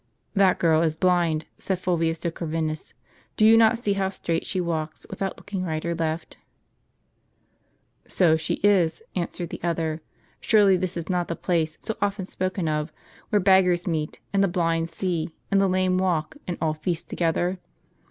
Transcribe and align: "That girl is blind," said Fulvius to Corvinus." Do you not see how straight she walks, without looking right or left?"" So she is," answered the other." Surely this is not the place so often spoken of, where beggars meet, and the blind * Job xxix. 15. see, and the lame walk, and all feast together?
"That 0.33 0.57
girl 0.57 0.81
is 0.81 0.97
blind," 0.97 1.45
said 1.59 1.77
Fulvius 1.77 2.17
to 2.21 2.31
Corvinus." 2.31 2.95
Do 3.37 3.45
you 3.45 3.55
not 3.55 3.77
see 3.77 3.93
how 3.93 4.09
straight 4.09 4.47
she 4.47 4.59
walks, 4.59 5.05
without 5.11 5.37
looking 5.37 5.61
right 5.63 5.85
or 5.85 5.93
left?"" 5.93 6.37
So 8.07 8.35
she 8.35 8.55
is," 8.63 9.03
answered 9.15 9.49
the 9.51 9.61
other." 9.61 10.01
Surely 10.41 10.75
this 10.75 10.97
is 10.97 11.07
not 11.07 11.27
the 11.27 11.35
place 11.35 11.77
so 11.81 11.97
often 12.01 12.25
spoken 12.25 12.67
of, 12.67 12.91
where 13.29 13.39
beggars 13.39 13.85
meet, 13.85 14.19
and 14.33 14.43
the 14.43 14.47
blind 14.47 14.87
* 14.87 14.87
Job 14.87 14.93
xxix. 14.93 14.95
15. 14.95 14.97
see, 15.27 15.35
and 15.51 15.61
the 15.61 15.67
lame 15.69 15.99
walk, 15.99 16.35
and 16.47 16.57
all 16.59 16.73
feast 16.73 17.07
together? 17.07 17.59